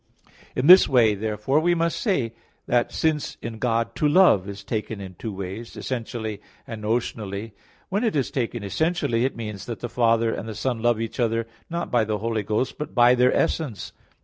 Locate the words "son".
10.55-10.81